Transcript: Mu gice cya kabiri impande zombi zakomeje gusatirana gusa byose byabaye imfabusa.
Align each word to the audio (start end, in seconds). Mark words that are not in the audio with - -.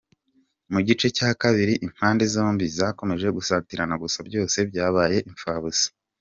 Mu 0.71 0.79
gice 0.87 1.07
cya 1.17 1.29
kabiri 1.41 1.73
impande 1.87 2.23
zombi 2.35 2.65
zakomeje 2.77 3.27
gusatirana 3.37 3.95
gusa 4.03 4.19
byose 4.27 4.57
byabaye 4.69 5.17
imfabusa. 5.29 5.85